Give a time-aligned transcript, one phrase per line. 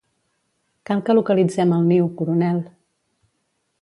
[0.89, 2.59] Cal que localitzem el niu, coronel.